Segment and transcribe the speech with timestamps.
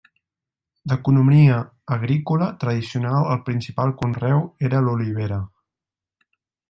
[0.93, 1.57] D'economia
[1.97, 5.39] agrícola tradicional el principal conreu era l'olivera.